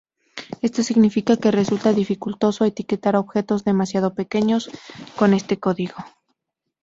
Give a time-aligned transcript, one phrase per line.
[0.63, 4.71] Esto significa que resulta dificultoso etiquetar objetos demasiado pequeños
[5.15, 5.93] con este código.